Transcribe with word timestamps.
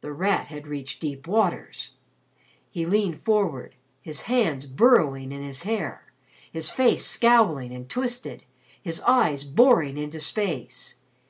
The 0.00 0.10
Rat 0.10 0.46
had 0.46 0.66
reached 0.66 1.02
deep 1.02 1.26
waters. 1.28 1.90
He 2.70 2.86
leaned 2.86 3.20
forward 3.20 3.74
his 4.00 4.22
hands 4.22 4.64
burrowing 4.66 5.32
in 5.32 5.42
his 5.42 5.64
hair, 5.64 6.10
his 6.50 6.70
face 6.70 7.04
scowling 7.04 7.72
and 7.74 7.90
twisted, 7.90 8.44
his 8.80 9.02
eyes 9.02 9.44
boring 9.44 9.98
into 9.98 10.18
space. 10.18 10.96